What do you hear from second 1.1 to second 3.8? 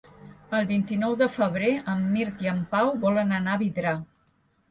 de febrer en Mirt i en Pau volen anar a